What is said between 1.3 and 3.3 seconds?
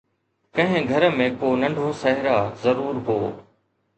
ڪو ننڍو صحرا ضرور هو